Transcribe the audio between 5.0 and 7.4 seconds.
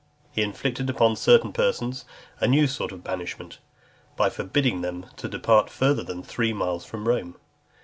to depart further than three miles from Rome.